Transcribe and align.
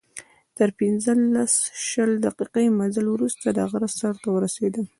تر 0.57 0.69
پنځلس، 0.79 1.53
شل 1.87 2.11
دقیقې 2.25 2.65
مزل 2.79 3.05
وروسته 3.11 3.47
د 3.57 3.59
غره 3.71 3.89
سر 3.99 4.13
ته 4.23 4.29
ورسېدم. 4.33 4.85